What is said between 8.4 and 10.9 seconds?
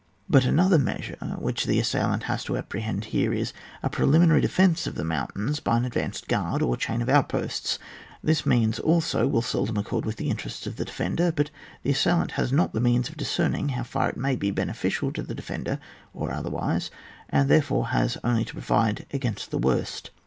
means, also, will seldom accord with the interests of the